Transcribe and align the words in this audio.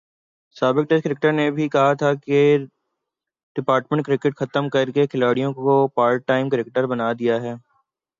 سابق 0.55 0.89
test 0.89 1.03
cricketer 1.03 1.31
نے 1.31 1.49
بھی 1.51 1.67
کہا 1.69 1.93
تھا 1.93 2.13
کہ 2.23 2.39
ڈپارٹمنٹ 3.55 4.05
کرکٹ 4.05 4.35
ختم 4.37 4.69
کر 4.69 4.91
کے 4.91 5.05
کھلاڑیوں 5.07 5.51
کو 5.53 5.87
پارٹ 5.95 6.25
ٹائم 6.27 6.49
کرکٹر 6.49 6.87
بنادیا 6.87 7.41
ہے۔ 7.41 7.53